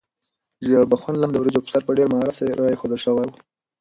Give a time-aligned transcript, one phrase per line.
[0.65, 3.31] ژیړبخون لم د وریجو په سر په ډېر مهارت سره ایښودل شوی و.